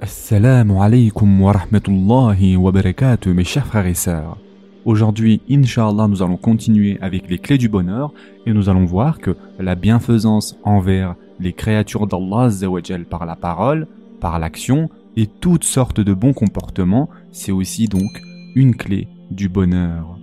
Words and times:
Assalamu 0.00 0.80
alaikum 0.80 1.40
wa 1.40 1.50
rahmatullahi 1.50 2.56
wa 2.56 2.70
barakatuh 2.70 3.34
mes 3.34 3.42
chers 3.42 3.66
frères 3.66 3.86
et 3.86 3.94
sœurs. 3.94 4.38
Aujourd'hui, 4.84 5.40
Inch'Allah, 5.50 6.06
nous 6.06 6.22
allons 6.22 6.36
continuer 6.36 6.98
avec 7.00 7.28
les 7.28 7.38
clés 7.38 7.58
du 7.58 7.68
bonheur 7.68 8.12
et 8.46 8.52
nous 8.52 8.68
allons 8.68 8.84
voir 8.84 9.18
que 9.18 9.36
la 9.58 9.74
bienfaisance 9.74 10.56
envers 10.62 11.16
les 11.40 11.52
créatures 11.52 12.06
d'Allah 12.06 12.48
par 13.10 13.26
la 13.26 13.34
parole, 13.34 13.88
par 14.20 14.38
l'action 14.38 14.88
et 15.16 15.26
toutes 15.26 15.64
sortes 15.64 16.00
de 16.00 16.14
bons 16.14 16.32
comportements, 16.32 17.08
c'est 17.32 17.50
aussi 17.50 17.88
donc 17.88 18.22
une 18.54 18.76
clé 18.76 19.08
du 19.32 19.48
bonheur. 19.48 20.16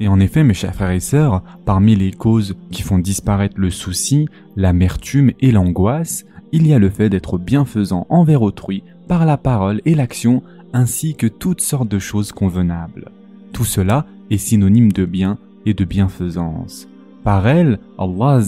Et 0.00 0.08
en 0.08 0.18
effet, 0.18 0.44
mes 0.44 0.54
chers 0.54 0.74
frères 0.74 0.92
et 0.92 1.00
sœurs, 1.00 1.42
parmi 1.66 1.94
les 1.94 2.10
causes 2.10 2.56
qui 2.70 2.80
font 2.80 2.98
disparaître 2.98 3.56
le 3.58 3.68
souci, 3.68 4.30
l'amertume 4.56 5.32
et 5.40 5.52
l'angoisse, 5.52 6.24
il 6.52 6.66
y 6.66 6.72
a 6.72 6.78
le 6.78 6.88
fait 6.88 7.10
d'être 7.10 7.36
bienfaisant 7.36 8.06
envers 8.08 8.40
autrui 8.40 8.82
par 9.10 9.26
la 9.26 9.36
parole 9.36 9.82
et 9.86 9.96
l'action, 9.96 10.40
ainsi 10.72 11.16
que 11.16 11.26
toutes 11.26 11.62
sortes 11.62 11.88
de 11.88 11.98
choses 11.98 12.30
convenables. 12.30 13.10
Tout 13.52 13.64
cela 13.64 14.06
est 14.30 14.38
synonyme 14.38 14.92
de 14.92 15.04
bien 15.04 15.36
et 15.66 15.74
de 15.74 15.84
bienfaisance. 15.84 16.86
Par 17.24 17.48
elle, 17.48 17.80
Allah 17.98 18.38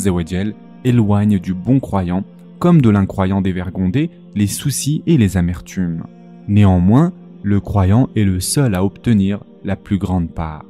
éloigne 0.85 1.41
du 1.41 1.53
bon 1.53 1.81
croyant, 1.81 2.23
comme 2.61 2.81
de 2.81 2.91
l'incroyant 2.91 3.41
dévergondé, 3.41 4.09
les 4.37 4.47
soucis 4.47 5.03
et 5.09 5.19
les 5.19 5.37
amertumes. 5.37 6.05
Néanmoins, 6.47 7.11
le 7.43 7.59
croyant 7.59 8.09
est 8.15 8.23
le 8.23 8.39
seul 8.39 8.77
à 8.77 8.85
obtenir 8.85 9.43
la 9.65 9.75
plus 9.75 9.99
grande 9.99 10.31
part. 10.31 10.65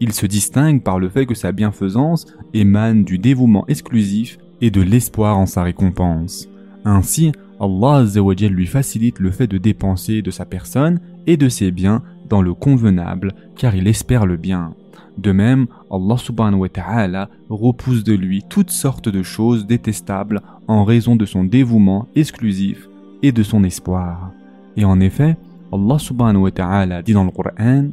Il 0.00 0.12
se 0.12 0.26
distingue 0.26 0.82
par 0.82 0.98
le 0.98 1.08
fait 1.08 1.24
que 1.24 1.34
sa 1.34 1.52
bienfaisance 1.52 2.26
émane 2.52 3.04
du 3.04 3.16
dévouement 3.16 3.66
exclusif 3.68 4.36
et 4.60 4.70
de 4.70 4.82
l'espoir 4.82 5.38
en 5.38 5.46
sa 5.46 5.62
récompense. 5.62 6.46
Ainsi, 6.84 7.32
Allah 7.60 8.04
lui 8.48 8.66
facilite 8.66 9.18
le 9.18 9.30
fait 9.30 9.46
de 9.46 9.58
dépenser 9.58 10.22
de 10.22 10.30
sa 10.30 10.46
personne 10.46 10.98
et 11.26 11.36
de 11.36 11.48
ses 11.50 11.70
biens 11.70 12.02
dans 12.28 12.40
le 12.40 12.54
convenable 12.54 13.34
car 13.56 13.74
il 13.76 13.86
espère 13.86 14.24
le 14.24 14.36
bien. 14.36 14.74
De 15.18 15.32
même, 15.32 15.66
Allah 15.90 16.16
ta'ala 16.72 17.28
repousse 17.50 18.02
de 18.02 18.14
lui 18.14 18.42
toutes 18.48 18.70
sortes 18.70 19.10
de 19.10 19.22
choses 19.22 19.66
détestables 19.66 20.40
en 20.68 20.84
raison 20.84 21.16
de 21.16 21.26
son 21.26 21.44
dévouement 21.44 22.08
exclusif 22.14 22.88
et 23.22 23.32
de 23.32 23.42
son 23.42 23.62
espoir. 23.64 24.30
Et 24.78 24.86
en 24.86 24.98
effet, 25.00 25.36
Allah 25.72 25.98
subhanahu 25.98 26.50
ta'ala 26.52 27.02
dit 27.02 27.12
dans 27.12 27.24
le 27.24 27.30
Coran 27.30 27.88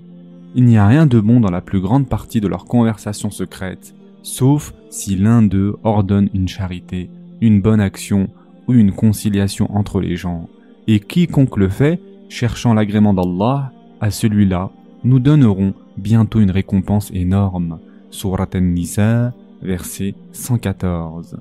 Il 0.55 0.63
n'y 0.63 0.77
a 0.77 0.87
rien 0.87 1.05
de 1.05 1.19
bon 1.19 1.41
dans 1.41 1.51
la 1.51 1.61
plus 1.61 1.81
grande 1.81 2.07
partie 2.07 2.39
de 2.39 2.47
leur 2.47 2.63
conversation 2.63 3.29
secrète, 3.29 3.93
sauf 4.23 4.73
si 4.89 5.17
l'un 5.17 5.41
d'eux 5.41 5.75
ordonne 5.83 6.29
une 6.33 6.47
charité, 6.47 7.09
une 7.41 7.61
bonne 7.61 7.81
action 7.81 8.29
ou 8.67 8.73
une 8.73 8.91
conciliation 8.91 9.69
entre 9.75 9.99
les 9.99 10.15
gens. 10.15 10.49
Et 10.87 10.99
quiconque 10.99 11.57
le 11.57 11.69
fait, 11.69 11.99
cherchant 12.29 12.73
l'agrément 12.73 13.13
d'Allah, 13.13 13.71
à 13.99 14.11
celui-là, 14.11 14.71
nous 15.03 15.19
donnerons 15.19 15.73
bientôt 15.97 16.39
une 16.39 16.51
récompense 16.51 17.11
énorme. 17.13 17.79
Surat 18.11 18.47
An-Nisa, 18.55 19.33
verset 19.61 20.15
114. 20.31 21.37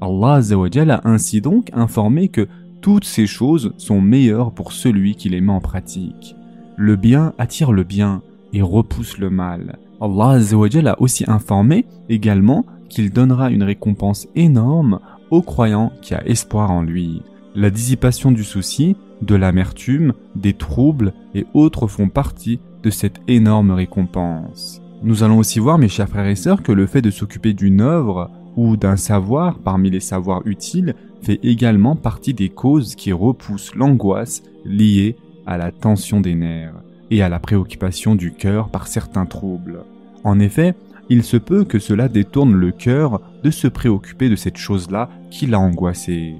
Allah 0.00 0.40
a 0.40 1.08
ainsi 1.08 1.40
donc 1.40 1.70
informé 1.72 2.28
que 2.28 2.48
toutes 2.80 3.04
ces 3.04 3.26
choses 3.26 3.72
sont 3.76 4.00
meilleures 4.00 4.52
pour 4.52 4.72
celui 4.72 5.16
qui 5.16 5.28
les 5.28 5.40
met 5.40 5.52
en 5.52 5.60
pratique. 5.60 6.36
Le 6.76 6.96
bien 6.96 7.32
attire 7.38 7.72
le 7.72 7.82
bien 7.82 8.22
et 8.52 8.62
repousse 8.62 9.18
le 9.18 9.30
mal. 9.30 9.78
Allah 10.00 10.38
a 10.38 11.00
aussi 11.00 11.24
informé 11.26 11.86
également 12.08 12.64
qu'il 12.88 13.10
donnera 13.10 13.50
une 13.50 13.64
récompense 13.64 14.28
énorme 14.36 15.00
au 15.30 15.42
croyant 15.42 15.92
qui 16.02 16.14
a 16.14 16.26
espoir 16.26 16.70
en 16.70 16.82
lui. 16.82 17.22
La 17.54 17.70
dissipation 17.70 18.30
du 18.30 18.44
souci, 18.44 18.96
de 19.22 19.34
l'amertume, 19.34 20.12
des 20.36 20.52
troubles 20.52 21.12
et 21.34 21.46
autres 21.54 21.86
font 21.86 22.08
partie 22.08 22.60
de 22.82 22.90
cette 22.90 23.20
énorme 23.26 23.72
récompense. 23.72 24.80
Nous 25.02 25.22
allons 25.22 25.38
aussi 25.38 25.58
voir, 25.58 25.78
mes 25.78 25.88
chers 25.88 26.08
frères 26.08 26.26
et 26.26 26.36
sœurs, 26.36 26.62
que 26.62 26.72
le 26.72 26.86
fait 26.86 27.02
de 27.02 27.10
s'occuper 27.10 27.52
d'une 27.52 27.80
œuvre 27.80 28.30
ou 28.56 28.76
d'un 28.76 28.96
savoir 28.96 29.58
parmi 29.58 29.90
les 29.90 30.00
savoirs 30.00 30.42
utiles 30.44 30.94
fait 31.22 31.38
également 31.42 31.96
partie 31.96 32.34
des 32.34 32.48
causes 32.48 32.94
qui 32.94 33.12
repoussent 33.12 33.74
l'angoisse 33.74 34.42
liée 34.64 35.16
à 35.46 35.56
la 35.56 35.70
tension 35.70 36.20
des 36.20 36.34
nerfs 36.34 36.74
et 37.10 37.22
à 37.22 37.28
la 37.28 37.38
préoccupation 37.38 38.14
du 38.14 38.32
cœur 38.32 38.68
par 38.68 38.86
certains 38.86 39.26
troubles. 39.26 39.84
En 40.24 40.40
effet, 40.40 40.74
il 41.10 41.22
se 41.22 41.36
peut 41.36 41.64
que 41.64 41.78
cela 41.78 42.08
détourne 42.08 42.54
le 42.54 42.70
cœur 42.70 43.20
de 43.42 43.50
se 43.50 43.68
préoccuper 43.68 44.28
de 44.28 44.36
cette 44.36 44.56
chose-là 44.56 45.08
qui 45.30 45.46
l'a 45.46 45.58
angoissé. 45.58 46.34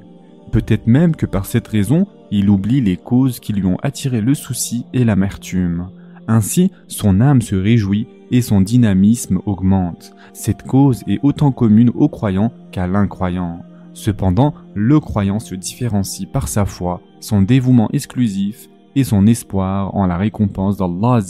Peut-être 0.52 0.86
même 0.86 1.14
que 1.16 1.26
par 1.26 1.46
cette 1.46 1.68
raison, 1.68 2.06
il 2.30 2.50
oublie 2.50 2.80
les 2.80 2.96
causes 2.96 3.40
qui 3.40 3.52
lui 3.52 3.66
ont 3.66 3.78
attiré 3.82 4.20
le 4.20 4.34
souci 4.34 4.84
et 4.92 5.04
l'amertume. 5.04 5.88
Ainsi, 6.26 6.70
son 6.88 7.20
âme 7.20 7.40
se 7.40 7.56
réjouit 7.56 8.06
et 8.30 8.42
son 8.42 8.60
dynamisme 8.60 9.40
augmente. 9.46 10.12
Cette 10.34 10.62
cause 10.62 11.02
est 11.06 11.20
autant 11.22 11.52
commune 11.52 11.90
aux 11.94 12.08
croyants 12.08 12.52
qu'à 12.70 12.86
l'incroyant. 12.86 13.60
Cependant, 13.94 14.54
le 14.74 15.00
croyant 15.00 15.38
se 15.38 15.54
différencie 15.54 16.28
par 16.30 16.48
sa 16.48 16.66
foi, 16.66 17.00
son 17.20 17.42
dévouement 17.42 17.88
exclusif 17.92 18.68
et 18.94 19.04
son 19.04 19.26
espoir 19.26 19.94
en 19.94 20.06
la 20.06 20.16
récompense 20.16 20.76
d'Allah 20.76 21.20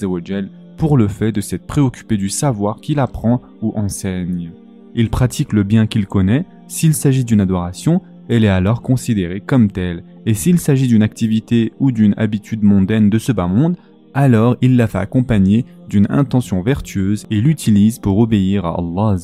pour 0.78 0.97
le 0.97 1.09
fait 1.09 1.33
de 1.33 1.41
s'être 1.41 1.66
préoccupé 1.66 2.16
du 2.16 2.31
savoir 2.31 2.81
qu'il 2.81 3.00
apprend 3.00 3.43
ou 3.61 3.72
enseigne. 3.77 4.53
Il 4.94 5.11
pratique 5.11 5.53
le 5.53 5.65
bien 5.65 5.87
qu'il 5.87 6.06
connaît, 6.06 6.47
s'il 6.69 6.94
s'agit 6.94 7.25
d'une 7.25 7.41
adoration, 7.41 8.00
elle 8.28 8.44
est 8.44 8.49
alors 8.49 8.83
considérée 8.83 9.41
comme 9.41 9.71
telle, 9.71 10.05
et 10.25 10.34
s'il 10.34 10.59
s'agit 10.59 10.87
d'une 10.87 11.03
activité 11.03 11.72
ou 11.81 11.93
d'une 11.93 12.15
habitude 12.17 12.62
mondaine 12.62 13.11
de 13.11 13.19
ce 13.19 13.33
bas 13.33 13.49
monde, 13.49 13.77
alors 14.15 14.56
il 14.62 14.77
la 14.77 14.87
fait 14.87 14.99
accompagner 14.99 15.65
d'une 15.88 16.06
intention 16.11 16.62
vertueuse 16.62 17.27
et 17.31 17.41
l'utilise 17.41 17.99
pour 17.99 18.19
obéir 18.19 18.65
à 18.65 18.78
Allah 18.78 19.17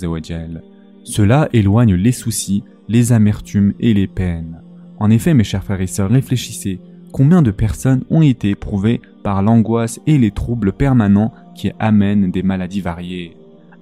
Cela 1.04 1.48
éloigne 1.52 1.94
les 1.94 2.12
soucis, 2.12 2.64
les 2.88 3.12
amertumes 3.12 3.74
et 3.80 3.94
les 3.94 4.06
peines. 4.06 4.60
En 4.98 5.10
effet, 5.10 5.34
mes 5.34 5.44
chers 5.44 5.64
frères 5.64 5.80
et 5.80 5.86
sœurs, 5.86 6.10
réfléchissez, 6.10 6.80
combien 7.12 7.42
de 7.42 7.50
personnes 7.50 8.04
ont 8.10 8.22
été 8.22 8.50
éprouvées 8.50 9.00
par 9.24 9.42
l'angoisse 9.42 10.00
et 10.06 10.18
les 10.18 10.30
troubles 10.30 10.72
permanents 10.72 11.32
qui 11.56 11.72
amènent 11.80 12.30
des 12.30 12.44
maladies 12.44 12.82
variées. 12.82 13.36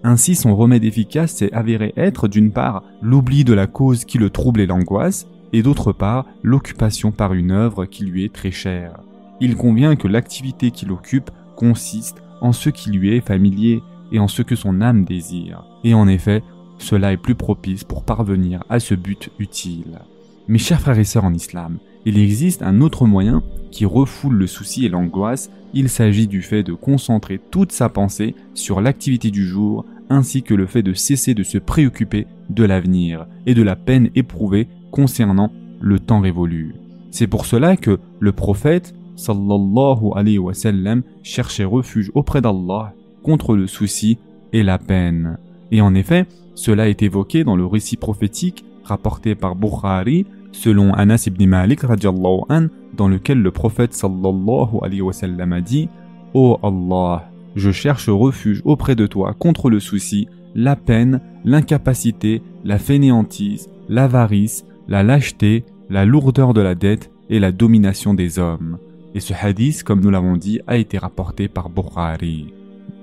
Ainsi, 0.05 0.35
son 0.35 0.57
remède 0.57 0.85
efficace 0.85 1.33
s'est 1.33 1.53
avéré 1.53 1.93
être 1.97 2.29
d'une 2.29 2.53
part 2.53 2.83
l'oubli 3.03 3.45
de 3.45 3.53
la 3.53 3.67
cause 3.67 4.05
qui 4.05 4.19
le 4.19 4.31
trouble 4.31 4.61
et 4.61 4.67
l'angoisse, 4.67 5.27
et 5.53 5.63
d'autre 5.63 5.93
part 5.93 6.27
l'occupation 6.43 7.13
par 7.13 7.35
une 7.35 7.51
œuvre 7.51 7.85
qui 7.85 8.05
lui 8.05 8.25
est 8.25 8.33
très 8.33 8.51
chère. 8.51 9.01
Il 9.41 9.57
convient 9.57 9.97
que 9.97 10.09
l'activité 10.09 10.71
qui 10.71 10.87
l'occupe 10.87 11.31
consiste 11.57 12.23
en 12.41 12.53
ce 12.53 12.71
qui 12.71 12.91
lui 12.91 13.15
est 13.15 13.21
familier 13.21 13.83
et 14.13 14.19
en 14.19 14.29
ce 14.29 14.43
que 14.43 14.57
son 14.57 14.81
âme 14.81 15.05
désire. 15.05 15.65
Et 15.85 15.95
en 15.95 16.09
effet, 16.09 16.43
cela 16.79 17.13
est 17.13 17.17
plus 17.17 17.35
propice 17.35 17.85
pour 17.85 18.05
parvenir 18.05 18.65
à 18.69 18.81
ce 18.81 18.95
but 18.95 19.31
utile. 19.39 19.99
Mes 20.49 20.59
chers 20.59 20.81
frères 20.81 20.99
et 20.99 21.05
sœurs 21.05 21.25
en 21.25 21.35
islam, 21.35 21.79
il 22.05 22.19
existe 22.19 22.63
un 22.63 22.81
autre 22.81 23.07
moyen 23.07 23.43
qui 23.73 23.85
refoule 23.85 24.35
le 24.35 24.47
souci 24.47 24.85
et 24.87 24.89
l'angoisse, 24.89 25.51
il 25.75 25.89
s'agit 25.89 26.29
du 26.29 26.43
fait 26.43 26.63
de 26.63 26.75
concentrer 26.75 27.41
toute 27.51 27.73
sa 27.73 27.89
pensée 27.89 28.37
sur 28.55 28.81
l'activité 28.81 29.33
du 29.33 29.45
jour 29.45 29.85
ainsi 30.11 30.43
que 30.43 30.55
le 30.55 30.67
fait 30.67 30.83
de 30.83 30.93
cesser 30.93 31.35
de 31.35 31.43
se 31.43 31.59
préoccuper 31.59 32.27
de 32.51 32.65
l'avenir 32.65 33.27
et 33.47 33.55
de 33.55 33.63
la 33.63 33.75
peine 33.75 34.11
éprouvée 34.15 34.69
concernant 34.91 35.51
le 35.81 35.99
temps 35.99 36.21
révolu. 36.21 36.75
C'est 37.11 37.27
pour 37.27 37.47
cela 37.47 37.77
que 37.77 37.99
le 38.21 38.33
prophète 38.33 38.95
sallallahu 39.17 40.13
alayhi 40.15 40.39
wa 40.39 40.55
sallam 40.55 41.03
cherchait 41.23 41.65
refuge 41.65 42.11
auprès 42.15 42.41
d'Allah 42.41 42.93
contre 43.23 43.57
le 43.57 43.67
souci 43.67 44.19
et 44.53 44.63
la 44.63 44.79
peine. 44.79 45.39
Et 45.71 45.81
en 45.81 45.95
effet, 45.95 46.27
cela 46.55 46.89
est 46.89 47.03
évoqué 47.03 47.45
dans 47.45 47.57
le 47.57 47.67
récit 47.67 47.97
prophétique 47.97 48.65
rapporté 48.85 49.35
par 49.35 49.57
Bukhari 49.57 50.27
selon 50.53 50.93
Anas 50.93 51.25
ibn 51.27 51.47
Malik 51.47 51.81
dans 52.95 53.09
lequel 53.09 53.41
le 53.41 53.51
prophète 53.51 53.95
sallallahu 53.95 54.79
alayhi 54.83 55.01
wa 55.01 55.13
sallam 55.13 55.53
a 55.53 55.61
dit 55.61 55.89
Ô 56.35 56.59
oh 56.63 56.67
Allah, 56.67 57.31
je 57.57 57.71
cherche 57.71 58.09
refuge 58.09 58.63
auprès 58.65 58.95
de 58.95 59.07
toi 59.07 59.35
contre 59.39 59.71
le 59.71 59.81
souci, 59.81 60.29
la 60.55 60.77
peine, 60.77 61.21
l'incapacité, 61.45 62.43
la 62.65 62.79
fainéantise, 62.79 63.69
l'avarice, 63.89 64.65
la 64.89 65.03
lâcheté, 65.03 65.65
la 65.91 66.05
lourdeur 66.05 66.55
de 66.55 66.61
la 66.61 66.75
dette 66.75 67.11
et 67.29 67.39
la 67.39 67.53
domination 67.53 68.15
des 68.15 68.39
hommes. 68.39 68.79
Et 69.15 69.21
ce 69.21 69.35
hadith, 69.35 69.83
comme 69.83 70.01
nous 70.01 70.11
l'avons 70.11 70.37
dit, 70.37 70.61
a 70.67 70.77
été 70.77 70.99
rapporté 70.99 71.49
par 71.49 71.69
Bukhari. 71.69 72.53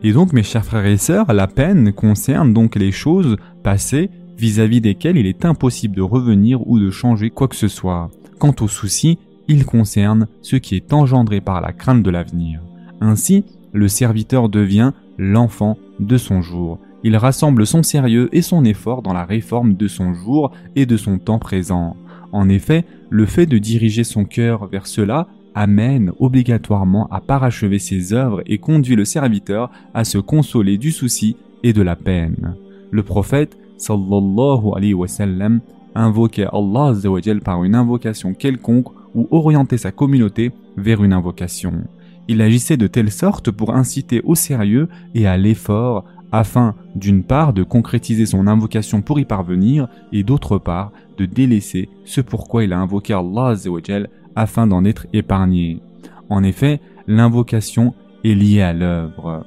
Et 0.01 0.13
donc, 0.13 0.33
mes 0.33 0.43
chers 0.43 0.65
frères 0.65 0.85
et 0.85 0.97
sœurs, 0.97 1.33
la 1.33 1.47
peine 1.47 1.93
concerne 1.93 2.53
donc 2.53 2.75
les 2.75 2.91
choses 2.91 3.35
passées 3.63 4.09
vis-à-vis 4.37 4.81
desquels 4.81 5.17
il 5.17 5.27
est 5.27 5.45
impossible 5.45 5.95
de 5.95 6.01
revenir 6.01 6.65
ou 6.67 6.79
de 6.79 6.89
changer 6.89 7.29
quoi 7.29 7.47
que 7.47 7.55
ce 7.55 7.67
soit. 7.67 8.09
Quant 8.39 8.55
au 8.61 8.67
souci, 8.67 9.19
il 9.49 9.65
concerne 9.65 10.27
ce 10.41 10.55
qui 10.55 10.75
est 10.75 10.93
engendré 10.93 11.41
par 11.41 11.59
la 11.59 11.73
crainte 11.73 12.03
de 12.03 12.11
l'avenir. 12.11 12.61
Ainsi, 13.01 13.43
le 13.73 13.87
serviteur 13.87 14.47
devient 14.47 14.93
l'enfant 15.17 15.77
de 15.99 16.17
son 16.17 16.41
jour. 16.41 16.77
Il 17.03 17.17
rassemble 17.17 17.65
son 17.65 17.81
sérieux 17.81 18.29
et 18.31 18.41
son 18.41 18.63
effort 18.63 19.01
dans 19.01 19.13
la 19.13 19.25
réforme 19.25 19.73
de 19.73 19.87
son 19.87 20.13
jour 20.13 20.51
et 20.75 20.85
de 20.85 20.97
son 20.97 21.17
temps 21.17 21.39
présent. 21.39 21.97
En 22.31 22.47
effet, 22.47 22.85
le 23.09 23.25
fait 23.25 23.47
de 23.47 23.57
diriger 23.57 24.03
son 24.03 24.23
cœur 24.23 24.67
vers 24.67 24.85
cela 24.85 25.27
amène 25.55 26.11
obligatoirement 26.19 27.07
à 27.07 27.19
parachever 27.19 27.79
ses 27.79 28.13
œuvres 28.13 28.43
et 28.45 28.59
conduit 28.59 28.95
le 28.95 29.05
serviteur 29.05 29.71
à 29.95 30.03
se 30.03 30.19
consoler 30.19 30.77
du 30.77 30.91
souci 30.91 31.37
et 31.63 31.73
de 31.73 31.81
la 31.81 31.95
peine. 31.95 32.55
Le 32.91 33.01
prophète 33.01 33.57
sallallahu 33.77 35.61
invoquait 35.95 36.47
Allah 36.53 36.93
par 37.43 37.63
une 37.63 37.75
invocation 37.75 38.33
quelconque 38.33 38.98
ou 39.15 39.27
orientait 39.31 39.77
sa 39.77 39.91
communauté 39.91 40.51
vers 40.77 41.03
une 41.03 41.13
invocation. 41.13 41.73
Il 42.27 42.41
agissait 42.41 42.77
de 42.77 42.87
telle 42.87 43.11
sorte 43.11 43.49
pour 43.49 43.73
inciter 43.73 44.21
au 44.23 44.35
sérieux 44.35 44.87
et 45.15 45.25
à 45.25 45.37
l'effort 45.37 46.05
afin 46.31 46.75
d'une 46.95 47.23
part 47.23 47.53
de 47.53 47.63
concrétiser 47.63 48.25
son 48.25 48.45
invocation 48.47 49.01
pour 49.01 49.19
y 49.19 49.25
parvenir 49.25 49.87
et 50.13 50.23
d'autre 50.23 50.57
part 50.59 50.91
de 51.17 51.25
délaisser 51.25 51.89
ce 52.05 52.21
pourquoi 52.21 52.63
il 52.63 52.73
a 52.73 52.79
invoqué 52.79 53.13
Allah 53.13 53.55
afin 54.35 54.67
d'en 54.67 54.85
être 54.85 55.07
épargné. 55.11 55.81
En 56.29 56.43
effet, 56.43 56.81
l'invocation 57.07 57.95
est 58.23 58.35
liée 58.35 58.61
à 58.61 58.73
l'œuvre. 58.73 59.45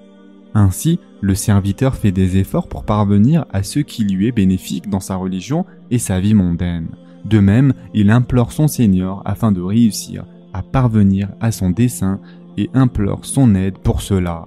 Ainsi, 0.55 0.99
le 1.21 1.35
serviteur 1.35 1.95
fait 1.95 2.13
des 2.13 2.37
efforts 2.37 2.69
pour 2.69 2.85
parvenir 2.85 3.47
à 3.53 3.63
ce 3.63 3.79
qui 3.79 4.05
lui 4.05 4.27
est 4.27 4.33
bénéfique 4.33 4.91
dans 4.91 5.01
sa 5.01 5.17
religion 5.17 5.65
et 5.91 5.99
sa 5.99 6.21
vie 6.21 6.35
mondaine. 6.35 6.89
De 7.25 7.39
même, 7.39 7.73
il 7.95 8.11
implore 8.11 8.53
son 8.53 8.69
Seigneur 8.69 9.23
afin 9.25 9.53
de 9.53 9.61
réussir 9.61 10.25
à 10.53 10.63
parvenir 10.63 11.29
à 11.41 11.53
son 11.53 11.71
dessein 11.71 12.21
et 12.57 12.69
implore 12.75 13.25
son 13.25 13.55
aide 13.55 13.79
pour 13.79 14.03
cela. 14.03 14.47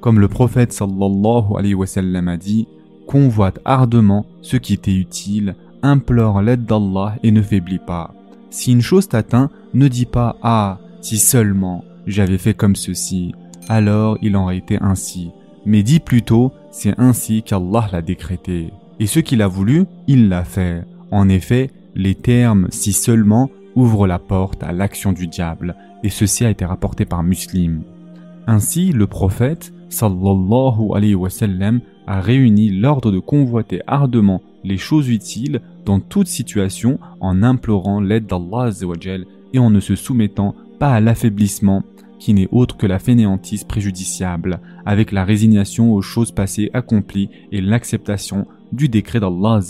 Comme 0.00 0.20
le 0.20 0.28
prophète 0.28 0.72
sallallahu 0.72 1.56
alayhi 1.56 1.74
wa 1.74 1.86
sallam 1.86 2.28
a 2.28 2.36
dit, 2.36 2.66
convoite 3.06 3.60
ardemment 3.64 4.26
ce 4.42 4.56
qui 4.56 4.78
t'est 4.78 4.94
utile, 4.94 5.54
implore 5.82 6.42
l'aide 6.42 6.64
d'Allah 6.64 7.16
et 7.22 7.30
ne 7.30 7.42
faiblis 7.42 7.78
pas. 7.78 8.14
Si 8.50 8.72
une 8.72 8.82
chose 8.82 9.08
t'atteint, 9.08 9.50
ne 9.74 9.88
dis 9.88 10.06
pas 10.06 10.36
Ah, 10.42 10.78
si 11.00 11.18
seulement 11.18 11.84
j'avais 12.06 12.38
fait 12.38 12.54
comme 12.54 12.76
ceci, 12.76 13.34
alors 13.68 14.18
il 14.22 14.36
en 14.36 14.44
aurait 14.44 14.58
été 14.58 14.78
ainsi. 14.80 15.30
Mais 15.66 15.82
dis 15.82 16.00
plutôt 16.00 16.52
C'est 16.70 16.98
ainsi 16.98 17.42
qu'Allah 17.42 17.88
l'a 17.92 18.02
décrété. 18.02 18.72
Et 19.00 19.06
ce 19.06 19.20
qu'il 19.20 19.42
a 19.42 19.48
voulu, 19.48 19.86
il 20.06 20.28
l'a 20.28 20.44
fait. 20.44 20.84
En 21.10 21.28
effet, 21.28 21.70
les 21.94 22.14
termes 22.14 22.68
si 22.70 22.92
seulement 22.92 23.50
ouvrent 23.74 24.06
la 24.06 24.18
porte 24.18 24.62
à 24.62 24.72
l'action 24.72 25.12
du 25.12 25.26
diable, 25.26 25.76
et 26.02 26.10
ceci 26.10 26.44
a 26.44 26.50
été 26.50 26.64
rapporté 26.64 27.04
par 27.04 27.22
Muslim. 27.22 27.82
Ainsi, 28.46 28.92
le 28.92 29.06
prophète, 29.06 29.72
sallallahu 29.88 30.92
alayhi 30.94 31.14
wa 31.14 31.30
sallam, 31.30 31.80
a 32.06 32.20
réuni 32.20 32.70
l'ordre 32.70 33.10
de 33.10 33.18
convoiter 33.18 33.80
ardemment 33.86 34.42
les 34.62 34.76
choses 34.76 35.08
utiles 35.08 35.60
dans 35.84 36.00
toute 36.00 36.26
situation 36.26 36.98
en 37.20 37.42
implorant 37.42 38.00
l'aide 38.00 38.26
d'Allah 38.26 38.70
et 39.52 39.58
en 39.58 39.70
ne 39.70 39.80
se 39.80 39.94
soumettant 39.94 40.54
pas 40.78 40.92
à 40.92 41.00
l'affaiblissement 41.00 41.82
qui 42.18 42.34
n'est 42.34 42.48
autre 42.52 42.76
que 42.76 42.86
la 42.86 42.98
fainéantise 42.98 43.64
préjudiciable, 43.64 44.60
avec 44.86 45.12
la 45.12 45.24
résignation 45.24 45.92
aux 45.92 46.02
choses 46.02 46.32
passées 46.32 46.70
accomplies 46.72 47.28
et 47.52 47.60
l'acceptation 47.60 48.46
du 48.72 48.88
décret 48.88 49.20
d'Allah. 49.20 49.60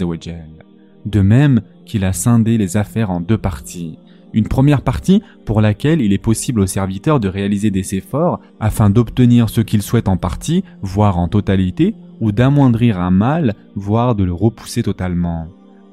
De 1.06 1.20
même 1.20 1.60
qu'il 1.86 2.04
a 2.04 2.12
scindé 2.12 2.58
les 2.58 2.76
affaires 2.76 3.10
en 3.10 3.20
deux 3.20 3.38
parties. 3.38 3.98
Une 4.32 4.48
première 4.48 4.82
partie 4.82 5.22
pour 5.44 5.60
laquelle 5.60 6.00
il 6.00 6.12
est 6.12 6.18
possible 6.18 6.60
au 6.60 6.66
serviteur 6.66 7.20
de 7.20 7.28
réaliser 7.28 7.70
des 7.70 7.94
efforts 7.94 8.40
afin 8.58 8.90
d'obtenir 8.90 9.48
ce 9.48 9.60
qu'il 9.60 9.80
souhaite 9.80 10.08
en 10.08 10.16
partie, 10.16 10.64
voire 10.82 11.18
en 11.18 11.28
totalité, 11.28 11.94
ou 12.20 12.32
d'amoindrir 12.32 13.00
un 13.00 13.10
mal, 13.10 13.54
voire 13.76 14.14
de 14.14 14.24
le 14.24 14.32
repousser 14.32 14.82
totalement. 14.82 15.46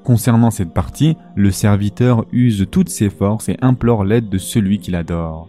Concernant 0.04 0.50
cette 0.50 0.74
partie, 0.74 1.16
le 1.36 1.52
serviteur 1.52 2.26
use 2.32 2.68
toutes 2.72 2.90
ses 2.90 3.12
forces 3.12 3.50
et 3.50 3.58
implore 3.62 4.04
l'aide 4.04 4.30
de 4.30 4.40
celui 4.40 4.80
qu'il 4.80 4.96
adore. 4.96 5.48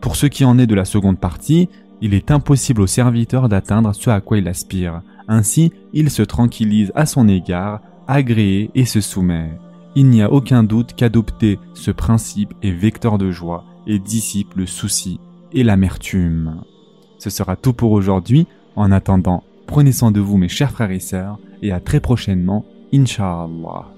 Pour 0.00 0.16
ce 0.16 0.26
qui 0.26 0.44
en 0.44 0.58
est 0.58 0.66
de 0.66 0.74
la 0.74 0.84
seconde 0.84 1.20
partie, 1.20 1.68
il 2.00 2.14
est 2.14 2.32
impossible 2.32 2.80
au 2.80 2.88
serviteur 2.88 3.48
d'atteindre 3.48 3.94
ce 3.94 4.10
à 4.10 4.20
quoi 4.20 4.38
il 4.38 4.48
aspire. 4.48 5.02
Ainsi, 5.28 5.72
il 5.92 6.10
se 6.10 6.22
tranquillise 6.22 6.90
à 6.96 7.06
son 7.06 7.28
égard, 7.28 7.80
agréé 8.08 8.70
et 8.74 8.84
se 8.84 9.00
soumet. 9.00 9.50
Il 9.94 10.08
n'y 10.08 10.22
a 10.22 10.32
aucun 10.32 10.62
doute 10.62 10.94
qu'adopter 10.96 11.58
ce 11.74 11.90
principe 11.90 12.54
est 12.62 12.70
vecteur 12.70 13.18
de 13.18 13.30
joie 13.30 13.64
et 13.86 13.98
dissipe 13.98 14.54
le 14.54 14.66
souci 14.66 15.20
et 15.52 15.62
l'amertume. 15.62 16.62
Ce 17.18 17.28
sera 17.28 17.56
tout 17.56 17.74
pour 17.74 17.92
aujourd'hui. 17.92 18.46
En 18.74 18.90
attendant, 18.90 19.44
prenez 19.66 19.92
soin 19.92 20.10
de 20.10 20.20
vous 20.20 20.38
mes 20.38 20.48
chers 20.48 20.70
frères 20.70 20.90
et 20.90 20.98
sœurs 20.98 21.38
et 21.60 21.72
à 21.72 21.80
très 21.80 22.00
prochainement, 22.00 22.64
Inch'Allah. 22.94 23.91